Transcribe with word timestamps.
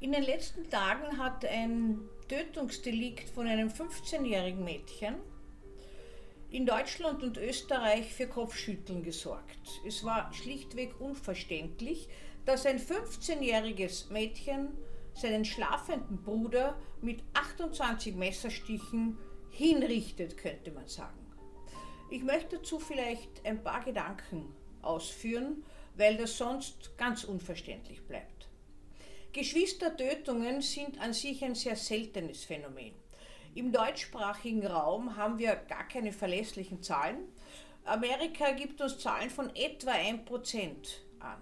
In 0.00 0.12
den 0.12 0.22
letzten 0.22 0.70
Tagen 0.70 1.18
hat 1.18 1.44
ein 1.44 2.00
Tötungsdelikt 2.26 3.28
von 3.28 3.46
einem 3.46 3.68
15-jährigen 3.68 4.64
Mädchen 4.64 5.16
in 6.50 6.64
Deutschland 6.64 7.22
und 7.22 7.36
Österreich 7.36 8.10
für 8.10 8.26
Kopfschütteln 8.26 9.02
gesorgt. 9.02 9.82
Es 9.86 10.02
war 10.02 10.32
schlichtweg 10.32 10.98
unverständlich, 10.98 12.08
dass 12.46 12.64
ein 12.64 12.78
15-jähriges 12.78 14.10
Mädchen 14.10 14.68
seinen 15.12 15.44
schlafenden 15.44 16.22
Bruder 16.22 16.80
mit 17.02 17.22
28 17.34 18.14
Messerstichen 18.14 19.18
hinrichtet, 19.50 20.38
könnte 20.38 20.70
man 20.70 20.88
sagen. 20.88 21.26
Ich 22.08 22.22
möchte 22.22 22.56
dazu 22.56 22.78
vielleicht 22.78 23.44
ein 23.44 23.62
paar 23.62 23.84
Gedanken 23.84 24.50
ausführen, 24.80 25.62
weil 25.94 26.16
das 26.16 26.38
sonst 26.38 26.96
ganz 26.96 27.24
unverständlich 27.24 28.02
bleibt. 28.04 28.39
Geschwistertötungen 29.32 30.60
sind 30.60 31.00
an 31.00 31.12
sich 31.12 31.44
ein 31.44 31.54
sehr 31.54 31.76
seltenes 31.76 32.44
Phänomen. 32.44 32.94
Im 33.54 33.70
deutschsprachigen 33.70 34.66
Raum 34.66 35.16
haben 35.16 35.38
wir 35.38 35.54
gar 35.54 35.86
keine 35.86 36.12
verlässlichen 36.12 36.82
Zahlen. 36.82 37.28
Amerika 37.84 38.50
gibt 38.52 38.80
uns 38.80 38.98
Zahlen 38.98 39.30
von 39.30 39.54
etwa 39.54 39.92
1% 39.92 40.64
an. 41.20 41.40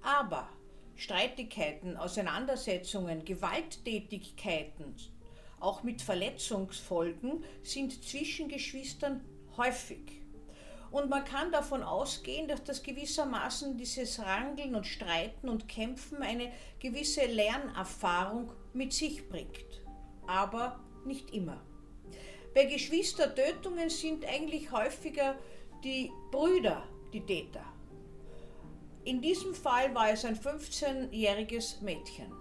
Aber 0.00 0.48
Streitigkeiten, 0.94 1.96
Auseinandersetzungen, 1.96 3.24
Gewalttätigkeiten, 3.24 4.94
auch 5.58 5.82
mit 5.82 6.02
Verletzungsfolgen, 6.02 7.44
sind 7.64 8.04
zwischen 8.04 8.48
Geschwistern 8.48 9.24
häufig. 9.56 10.17
Und 10.90 11.10
man 11.10 11.24
kann 11.24 11.52
davon 11.52 11.82
ausgehen, 11.82 12.48
dass 12.48 12.64
das 12.64 12.82
gewissermaßen 12.82 13.76
dieses 13.76 14.20
Rangeln 14.20 14.74
und 14.74 14.86
Streiten 14.86 15.48
und 15.48 15.68
Kämpfen 15.68 16.22
eine 16.22 16.50
gewisse 16.80 17.26
Lernerfahrung 17.26 18.52
mit 18.72 18.92
sich 18.92 19.28
bringt. 19.28 19.82
Aber 20.26 20.80
nicht 21.04 21.30
immer. 21.34 21.60
Bei 22.54 22.64
Geschwistertötungen 22.64 23.90
sind 23.90 24.24
eigentlich 24.24 24.72
häufiger 24.72 25.38
die 25.84 26.10
Brüder 26.30 26.82
die 27.12 27.24
Täter. 27.24 27.64
In 29.04 29.20
diesem 29.20 29.54
Fall 29.54 29.94
war 29.94 30.10
es 30.10 30.24
ein 30.24 30.36
15-jähriges 30.36 31.82
Mädchen. 31.82 32.32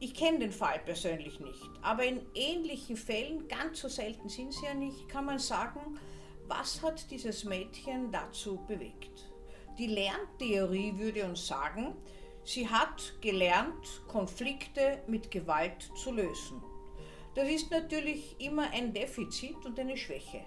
Ich 0.00 0.14
kenne 0.14 0.40
den 0.40 0.52
Fall 0.52 0.78
persönlich 0.84 1.40
nicht, 1.40 1.70
aber 1.82 2.04
in 2.04 2.20
ähnlichen 2.34 2.96
Fällen, 2.96 3.48
ganz 3.48 3.80
so 3.80 3.88
selten 3.88 4.28
sind 4.28 4.52
sie 4.52 4.66
ja 4.66 4.74
nicht, 4.74 5.08
kann 5.08 5.24
man 5.24 5.38
sagen, 5.38 5.98
was 6.48 6.82
hat 6.82 7.10
dieses 7.10 7.44
Mädchen 7.44 8.10
dazu 8.10 8.58
bewegt? 8.66 9.30
Die 9.78 9.86
Lerntheorie 9.86 10.98
würde 10.98 11.24
uns 11.24 11.46
sagen, 11.46 11.94
sie 12.42 12.68
hat 12.68 13.14
gelernt, 13.20 14.02
Konflikte 14.08 15.02
mit 15.06 15.30
Gewalt 15.30 15.90
zu 15.94 16.10
lösen. 16.10 16.62
Das 17.34 17.48
ist 17.48 17.70
natürlich 17.70 18.40
immer 18.40 18.70
ein 18.72 18.92
Defizit 18.92 19.64
und 19.64 19.78
eine 19.78 19.96
Schwäche. 19.96 20.40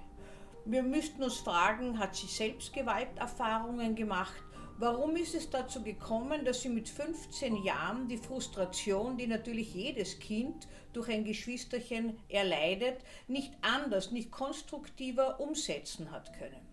Wir 0.65 0.83
müssten 0.83 1.23
uns 1.23 1.37
fragen, 1.37 1.97
hat 1.97 2.15
sie 2.15 2.27
selbst 2.27 2.73
Gewalterfahrungen 2.73 3.95
gemacht? 3.95 4.43
Warum 4.77 5.15
ist 5.15 5.35
es 5.35 5.49
dazu 5.49 5.83
gekommen, 5.83 6.43
dass 6.43 6.61
sie 6.61 6.69
mit 6.69 6.89
15 6.89 7.63
Jahren 7.63 8.07
die 8.07 8.17
Frustration, 8.17 9.17
die 9.17 9.27
natürlich 9.27 9.73
jedes 9.73 10.19
Kind 10.19 10.67
durch 10.93 11.09
ein 11.09 11.23
Geschwisterchen 11.23 12.17
erleidet, 12.29 12.97
nicht 13.27 13.53
anders, 13.61 14.11
nicht 14.11 14.31
konstruktiver 14.31 15.39
umsetzen 15.39 16.11
hat 16.11 16.33
können? 16.33 16.67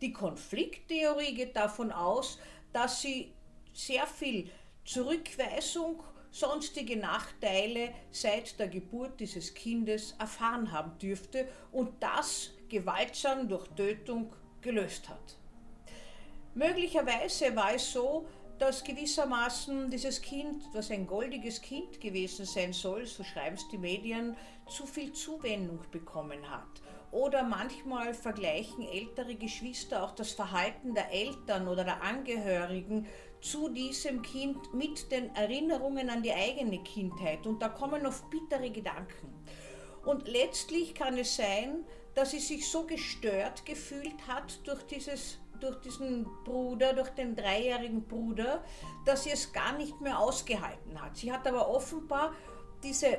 Die 0.00 0.12
Konflikttheorie 0.12 1.34
geht 1.34 1.56
davon 1.56 1.92
aus, 1.92 2.38
dass 2.72 3.02
sie 3.02 3.32
sehr 3.72 4.06
viel 4.06 4.50
Zurückweisung, 4.84 6.02
sonstige 6.30 6.96
Nachteile 6.96 7.92
seit 8.10 8.58
der 8.58 8.68
Geburt 8.68 9.20
dieses 9.20 9.52
Kindes 9.54 10.14
erfahren 10.18 10.72
haben 10.72 10.96
dürfte 10.98 11.48
und 11.72 12.02
das 12.02 12.50
gewaltsam 12.68 13.48
durch 13.48 13.66
Tötung 13.68 14.32
gelöst 14.60 15.08
hat. 15.08 15.39
Möglicherweise 16.54 17.54
war 17.54 17.74
es 17.74 17.92
so, 17.92 18.26
dass 18.58 18.84
gewissermaßen 18.84 19.88
dieses 19.90 20.20
Kind, 20.20 20.64
was 20.72 20.90
ein 20.90 21.06
goldiges 21.06 21.62
Kind 21.62 22.00
gewesen 22.00 22.44
sein 22.44 22.72
soll, 22.72 23.06
so 23.06 23.24
schreiben 23.24 23.56
es 23.56 23.66
die 23.68 23.78
Medien, 23.78 24.36
zu 24.68 24.84
viel 24.84 25.12
Zuwendung 25.12 25.80
bekommen 25.90 26.50
hat. 26.50 26.82
Oder 27.12 27.42
manchmal 27.42 28.14
vergleichen 28.14 28.86
ältere 28.86 29.34
Geschwister 29.34 30.04
auch 30.04 30.14
das 30.14 30.32
Verhalten 30.32 30.94
der 30.94 31.10
Eltern 31.12 31.68
oder 31.68 31.84
der 31.84 32.02
Angehörigen 32.02 33.06
zu 33.40 33.68
diesem 33.70 34.20
Kind 34.22 34.74
mit 34.74 35.10
den 35.10 35.34
Erinnerungen 35.34 36.10
an 36.10 36.22
die 36.22 36.32
eigene 36.32 36.82
Kindheit. 36.82 37.46
Und 37.46 37.62
da 37.62 37.68
kommen 37.68 38.06
oft 38.06 38.28
bittere 38.28 38.70
Gedanken. 38.70 39.32
Und 40.04 40.28
letztlich 40.28 40.94
kann 40.94 41.16
es 41.16 41.36
sein, 41.36 41.84
dass 42.14 42.32
sie 42.32 42.38
sich 42.38 42.68
so 42.68 42.86
gestört 42.86 43.64
gefühlt 43.64 44.26
hat 44.28 44.60
durch 44.66 44.82
dieses 44.82 45.38
durch 45.62 45.80
diesen 45.80 46.26
Bruder, 46.44 46.92
durch 46.94 47.10
den 47.10 47.36
dreijährigen 47.36 48.06
Bruder, 48.06 48.62
dass 49.04 49.24
sie 49.24 49.30
es 49.30 49.52
gar 49.52 49.72
nicht 49.72 50.00
mehr 50.00 50.18
ausgehalten 50.18 51.00
hat. 51.00 51.16
Sie 51.16 51.32
hat 51.32 51.46
aber 51.46 51.68
offenbar 51.68 52.32
diese 52.82 53.18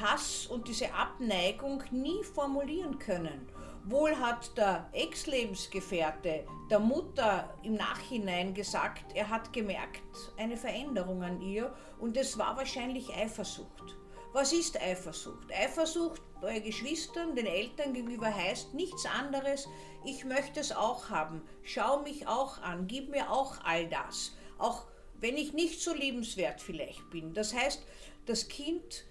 Hass 0.00 0.46
und 0.46 0.68
diese 0.68 0.92
Abneigung 0.94 1.82
nie 1.90 2.22
formulieren 2.22 2.98
können. 2.98 3.48
Wohl 3.84 4.16
hat 4.16 4.56
der 4.56 4.88
Ex-Lebensgefährte 4.92 6.44
der 6.70 6.80
Mutter 6.80 7.54
im 7.62 7.74
Nachhinein 7.74 8.52
gesagt, 8.52 9.14
er 9.14 9.28
hat 9.28 9.52
gemerkt 9.52 10.02
eine 10.36 10.56
Veränderung 10.56 11.22
an 11.22 11.40
ihr 11.40 11.72
und 12.00 12.16
es 12.16 12.36
war 12.36 12.56
wahrscheinlich 12.56 13.14
Eifersucht. 13.14 13.96
Was 14.38 14.52
ist 14.52 14.78
Eifersucht? 14.78 15.50
Eifersucht 15.50 16.20
bei 16.42 16.58
Geschwistern, 16.58 17.34
den 17.34 17.46
Eltern 17.46 17.94
gegenüber 17.94 18.26
heißt 18.26 18.74
nichts 18.74 19.06
anderes, 19.06 19.66
ich 20.04 20.26
möchte 20.26 20.60
es 20.60 20.72
auch 20.72 21.08
haben, 21.08 21.40
schau 21.62 22.02
mich 22.02 22.26
auch 22.26 22.60
an, 22.60 22.86
gib 22.86 23.08
mir 23.08 23.32
auch 23.32 23.64
all 23.64 23.88
das, 23.88 24.36
auch 24.58 24.84
wenn 25.18 25.38
ich 25.38 25.54
nicht 25.54 25.80
so 25.80 25.94
liebenswert 25.94 26.60
vielleicht 26.60 27.08
bin. 27.08 27.32
Das 27.32 27.54
heißt, 27.54 27.82
das 28.26 28.48
Kind 28.48 29.06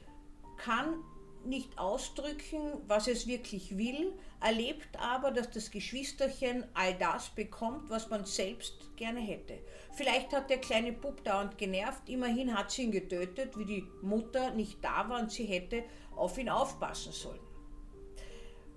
kann 0.57 1.03
nicht 1.43 1.75
ausdrücken, 1.79 2.83
was 2.85 3.07
es 3.07 3.25
wirklich 3.25 3.79
will, 3.79 4.13
erlebt 4.41 4.97
aber, 4.99 5.31
dass 5.31 5.49
das 5.49 5.71
Geschwisterchen 5.71 6.65
all 6.73 6.93
das 6.95 7.29
bekommt, 7.29 7.89
was 7.89 8.09
man 8.09 8.25
selbst 8.25 8.95
gerne 8.95 9.19
hätte. 9.19 9.59
Vielleicht 9.93 10.33
hat 10.33 10.49
der 10.49 10.59
kleine 10.59 10.91
Bub 10.91 11.23
dauernd 11.23 11.57
genervt, 11.57 12.09
immerhin 12.09 12.53
hat 12.57 12.71
sie 12.71 12.83
ihn 12.83 12.91
getötet, 12.91 13.57
wie 13.57 13.65
die 13.65 13.87
Mutter 14.01 14.51
nicht 14.51 14.83
da 14.83 15.07
war 15.09 15.21
und 15.21 15.31
sie 15.31 15.45
hätte 15.45 15.83
auf 16.15 16.37
ihn 16.37 16.49
aufpassen 16.49 17.11
sollen. 17.11 17.39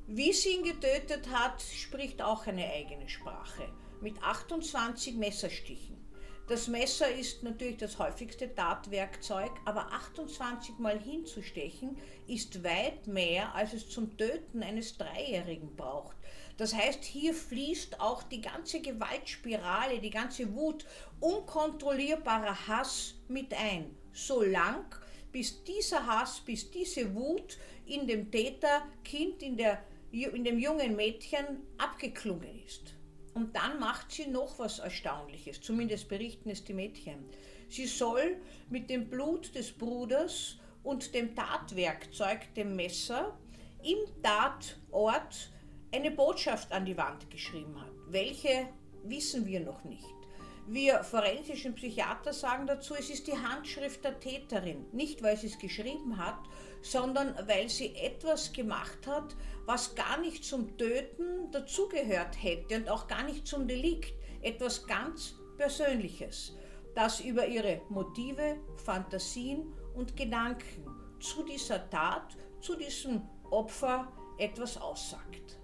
Wie 0.06 0.32
sie 0.32 0.54
ihn 0.54 0.64
getötet 0.64 1.28
hat, 1.30 1.60
spricht 1.60 2.22
auch 2.22 2.46
eine 2.46 2.64
eigene 2.64 3.08
Sprache, 3.08 3.68
mit 4.00 4.22
28 4.22 5.16
Messerstichen. 5.16 6.07
Das 6.48 6.66
Messer 6.66 7.14
ist 7.14 7.42
natürlich 7.42 7.76
das 7.76 7.98
häufigste 7.98 8.54
Tatwerkzeug, 8.54 9.50
aber 9.66 9.92
28 9.92 10.78
Mal 10.78 10.98
hinzustechen 10.98 11.98
ist 12.26 12.64
weit 12.64 13.06
mehr, 13.06 13.54
als 13.54 13.74
es 13.74 13.90
zum 13.90 14.16
Töten 14.16 14.62
eines 14.62 14.96
Dreijährigen 14.96 15.76
braucht. 15.76 16.16
Das 16.56 16.74
heißt, 16.74 17.04
hier 17.04 17.34
fließt 17.34 18.00
auch 18.00 18.22
die 18.22 18.40
ganze 18.40 18.80
Gewaltspirale, 18.80 19.98
die 20.00 20.08
ganze 20.08 20.54
Wut, 20.54 20.86
unkontrollierbarer 21.20 22.66
Hass 22.66 23.16
mit 23.28 23.52
ein. 23.52 23.94
So 24.14 24.42
lang, 24.42 24.86
bis 25.30 25.62
dieser 25.64 26.06
Hass, 26.06 26.40
bis 26.40 26.70
diese 26.70 27.14
Wut 27.14 27.58
in 27.84 28.06
dem 28.06 28.30
Täterkind, 28.30 29.42
in, 29.42 29.58
der, 29.58 29.84
in 30.12 30.44
dem 30.44 30.58
jungen 30.58 30.96
Mädchen 30.96 31.44
abgeklungen 31.76 32.64
ist. 32.64 32.94
Und 33.38 33.54
dann 33.54 33.78
macht 33.78 34.10
sie 34.10 34.26
noch 34.26 34.58
was 34.58 34.80
Erstaunliches, 34.80 35.60
zumindest 35.60 36.08
berichten 36.08 36.50
es 36.50 36.64
die 36.64 36.74
Mädchen. 36.74 37.24
Sie 37.68 37.86
soll 37.86 38.38
mit 38.68 38.90
dem 38.90 39.08
Blut 39.08 39.54
des 39.54 39.70
Bruders 39.70 40.56
und 40.82 41.14
dem 41.14 41.36
Tatwerkzeug, 41.36 42.52
dem 42.54 42.74
Messer, 42.74 43.38
im 43.84 43.98
Tatort 44.24 45.52
eine 45.92 46.10
Botschaft 46.10 46.72
an 46.72 46.84
die 46.84 46.96
Wand 46.96 47.30
geschrieben 47.30 47.80
haben. 47.80 47.96
Welche 48.08 48.70
wissen 49.04 49.46
wir 49.46 49.60
noch 49.60 49.84
nicht. 49.84 50.17
Wir 50.70 51.02
forensischen 51.02 51.74
Psychiater 51.74 52.34
sagen 52.34 52.66
dazu, 52.66 52.94
es 52.94 53.08
ist 53.08 53.26
die 53.26 53.38
Handschrift 53.38 54.04
der 54.04 54.20
Täterin. 54.20 54.84
Nicht, 54.92 55.22
weil 55.22 55.34
sie 55.34 55.46
es 55.46 55.58
geschrieben 55.58 56.18
hat, 56.18 56.38
sondern 56.82 57.34
weil 57.46 57.70
sie 57.70 57.96
etwas 57.96 58.52
gemacht 58.52 59.06
hat, 59.06 59.34
was 59.64 59.94
gar 59.94 60.20
nicht 60.20 60.44
zum 60.44 60.76
Töten 60.76 61.50
dazugehört 61.52 62.42
hätte 62.42 62.76
und 62.76 62.90
auch 62.90 63.06
gar 63.06 63.22
nicht 63.22 63.46
zum 63.46 63.66
Delikt. 63.66 64.12
Etwas 64.42 64.86
ganz 64.86 65.36
Persönliches, 65.56 66.54
das 66.94 67.20
über 67.20 67.46
ihre 67.46 67.80
Motive, 67.88 68.58
Fantasien 68.84 69.72
und 69.94 70.18
Gedanken 70.18 70.84
zu 71.18 71.44
dieser 71.44 71.88
Tat, 71.88 72.36
zu 72.60 72.76
diesem 72.76 73.22
Opfer 73.50 74.12
etwas 74.36 74.76
aussagt. 74.76 75.58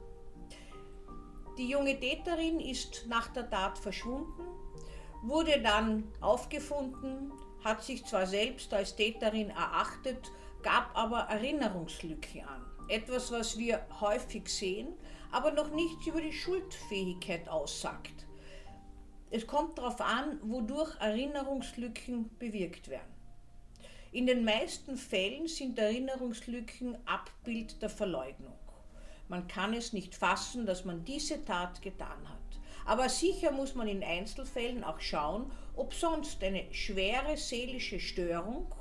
Die 1.59 1.69
junge 1.69 2.01
Täterin 2.01 2.59
ist 2.59 3.05
nach 3.07 3.29
der 3.29 3.51
Tat 3.51 3.79
verschwunden 3.79 4.54
wurde 5.27 5.61
dann 5.61 6.05
aufgefunden, 6.21 7.33
hat 7.65 7.83
sich 7.83 8.05
zwar 8.05 8.27
selbst 8.27 8.73
als 8.75 8.95
Täterin 8.95 9.51
erachtet, 9.51 10.31
gab 10.63 10.97
aber 10.97 11.21
Erinnerungslücken 11.21 12.43
an. 12.43 12.65
Etwas, 12.89 13.33
was 13.33 13.57
wir 13.57 13.87
häufig 14.01 14.49
sehen, 14.49 14.89
aber 15.33 15.51
noch 15.51 15.71
nichts 15.71 16.07
über 16.07 16.21
die 16.21 16.33
Schuldfähigkeit 16.33 17.49
aussagt. 17.49 18.27
Es 19.31 19.47
kommt 19.47 19.79
darauf 19.79 20.01
an, 20.01 20.39
wodurch 20.43 20.95
Erinnerungslücken 21.01 22.31
bewirkt 22.39 22.89
werden. 22.89 23.15
In 24.13 24.27
den 24.27 24.45
meisten 24.45 24.97
Fällen 24.97 25.49
sind 25.49 25.79
Erinnerungslücken 25.79 26.97
Abbild 27.07 27.83
der 27.83 27.91
Verleugnung. 27.91 28.57
Man 29.29 29.49
kann 29.49 29.75
es 29.75 29.93
nicht 29.93 30.15
fassen, 30.15 30.67
dass 30.67 30.85
man 30.85 31.05
diese 31.05 31.45
Tat 31.45 31.81
getan 31.83 32.29
hat. 32.29 32.44
Aber 32.87 33.09
sicher 33.09 33.51
muss 33.51 33.75
man 33.75 33.89
in 33.89 34.05
Einzelfällen 34.05 34.85
auch 34.85 35.01
schauen, 35.01 35.51
ob 35.77 35.95
sonst 35.95 36.43
eine 36.43 36.73
schwere 36.73 37.37
seelische 37.37 37.99
Störung 37.99 38.73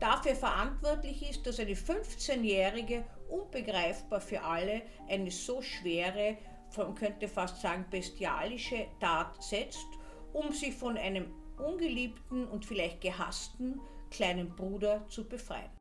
dafür 0.00 0.34
verantwortlich 0.34 1.28
ist, 1.28 1.46
dass 1.46 1.58
eine 1.58 1.74
15-jährige 1.74 3.04
unbegreifbar 3.28 4.20
für 4.20 4.42
alle 4.42 4.82
eine 5.08 5.30
so 5.30 5.60
schwere, 5.60 6.36
man 6.76 6.94
könnte 6.94 7.28
fast 7.28 7.60
sagen 7.60 7.84
bestialische 7.90 8.86
Tat 9.00 9.42
setzt, 9.42 9.86
um 10.32 10.52
sich 10.52 10.74
von 10.74 10.96
einem 10.96 11.34
ungeliebten 11.58 12.46
und 12.46 12.64
vielleicht 12.64 13.00
gehassten 13.00 13.80
kleinen 14.10 14.54
Bruder 14.54 15.06
zu 15.08 15.28
befreien. 15.28 15.77